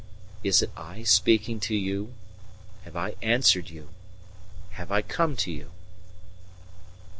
[0.43, 2.15] Is it I speaking to you
[2.85, 3.89] have I answered you
[4.71, 5.69] have I come to you?"